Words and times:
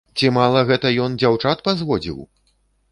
Ці 0.19 0.29
мала 0.37 0.63
гэта 0.69 0.93
ён 1.03 1.21
дзяўчат 1.21 1.63
пазводзіў?! 1.69 2.19